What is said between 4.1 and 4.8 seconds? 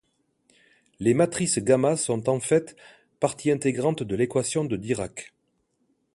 l'équation de